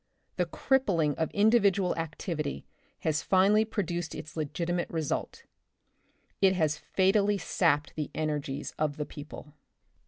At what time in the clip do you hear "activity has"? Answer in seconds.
1.95-3.21